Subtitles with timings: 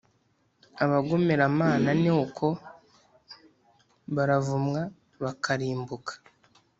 [0.83, 2.45] abagomeramana ni uko:
[4.15, 4.81] baravumwa,
[5.23, 6.13] bakarimbuka.